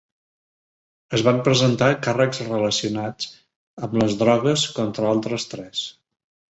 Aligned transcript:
Es 1.17 1.23
van 1.27 1.41
presentar 1.49 1.89
càrrecs 2.07 2.41
relacionats 2.47 3.31
amb 3.89 3.97
les 4.05 4.19
drogues 4.25 4.69
contra 4.81 5.11
altres 5.17 5.49
tres. 5.55 5.89